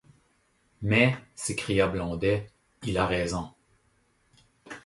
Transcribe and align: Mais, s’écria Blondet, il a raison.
Mais, 0.81 1.15
s’écria 1.35 1.85
Blondet, 1.87 2.49
il 2.85 2.97
a 2.97 3.05
raison. 3.05 3.51